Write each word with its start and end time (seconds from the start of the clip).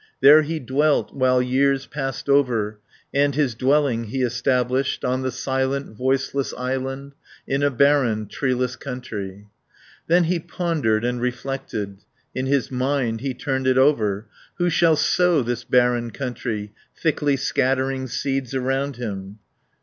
There 0.19 0.41
he 0.41 0.59
dwelt, 0.59 1.13
while 1.15 1.43
years 1.43 1.85
passed 1.85 2.27
over, 2.27 2.79
And 3.13 3.35
his 3.35 3.53
dwelling 3.53 4.05
he 4.05 4.23
established 4.23 5.05
On 5.05 5.21
the 5.21 5.29
silent, 5.29 5.95
voiceless 5.95 6.55
island, 6.57 7.13
In 7.47 7.61
a 7.61 7.69
barren, 7.69 8.25
treeless 8.25 8.75
country. 8.75 9.47
Then 10.07 10.23
he 10.23 10.39
pondered 10.39 11.05
and 11.05 11.21
reflected, 11.21 11.99
In 12.33 12.47
his 12.47 12.71
mind 12.71 13.21
he 13.21 13.35
turned 13.35 13.67
it 13.67 13.77
over, 13.77 14.21
10 14.23 14.29
"Who 14.57 14.69
shall 14.71 14.95
sow 14.95 15.43
this 15.43 15.63
barren 15.63 16.09
country, 16.09 16.73
Thickly 16.99 17.37
scattering 17.37 18.07
seeds 18.07 18.55
around 18.55 18.95
him?" 18.95 19.37